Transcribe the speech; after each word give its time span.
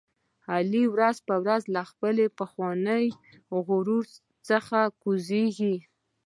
علي 0.53 0.83
ورځ 0.95 1.17
په 1.27 1.35
ورځ 1.43 1.63
له 1.75 1.81
خپل 1.89 2.15
پخواني 2.39 3.05
غرور 3.67 4.05
څخه 4.49 4.77
را 4.87 4.93
کوزېږي. 5.01 5.75